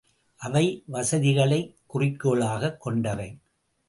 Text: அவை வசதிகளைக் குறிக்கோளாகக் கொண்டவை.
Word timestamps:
அவை 0.35 0.83
வசதிகளைக் 0.85 1.75
குறிக்கோளாகக் 1.85 2.81
கொண்டவை. 2.81 3.37